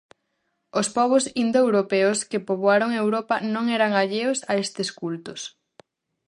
[0.79, 5.41] Os pobos indoeuropeos que poboaron Europa non eran alleos a estes cultos.